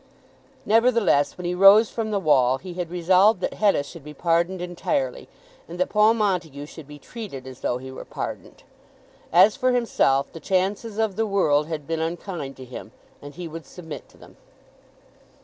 [0.65, 4.59] Nevertheless, when he rose from the wall he had resolved that Hetta should be pardoned
[4.59, 5.27] entirely,
[5.67, 8.63] and that Paul Montague should be treated as though he were pardoned.
[9.31, 13.47] As for himself, the chances of the world had been unkind to him, and he
[13.47, 14.37] would submit to them!